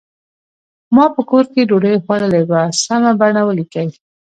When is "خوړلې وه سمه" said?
2.03-3.11